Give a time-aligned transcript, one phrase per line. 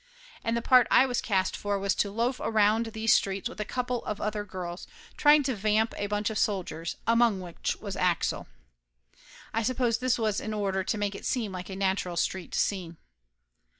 [0.43, 1.05] And Laughter Limited 135 the part I
[1.39, 4.87] was cast for was to loaf around these streets with a couple of other girls,
[5.15, 8.47] trying to vamp a bunch of soldiers, among which was Axel.
[9.53, 12.97] I suppose this was in order to make it seem like a natural street scene.